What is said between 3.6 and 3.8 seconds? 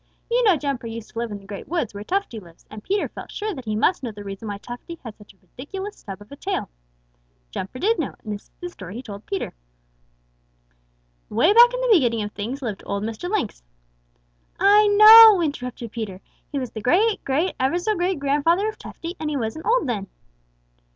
he